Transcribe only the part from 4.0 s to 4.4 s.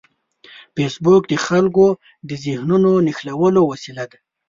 ده